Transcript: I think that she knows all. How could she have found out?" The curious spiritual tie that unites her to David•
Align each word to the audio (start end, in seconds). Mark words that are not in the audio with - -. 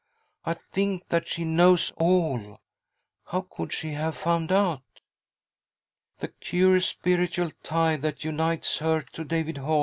I 0.45 0.55
think 0.55 1.09
that 1.09 1.27
she 1.27 1.43
knows 1.45 1.93
all. 1.95 2.59
How 3.27 3.41
could 3.41 3.71
she 3.71 3.91
have 3.91 4.17
found 4.17 4.51
out?" 4.51 4.81
The 6.21 6.29
curious 6.29 6.87
spiritual 6.87 7.51
tie 7.61 7.97
that 7.97 8.23
unites 8.25 8.79
her 8.79 9.01
to 9.01 9.23
David• 9.23 9.57